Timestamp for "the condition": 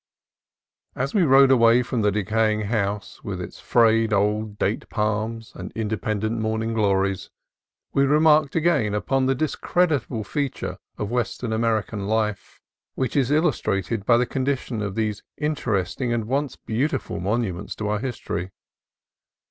14.17-14.81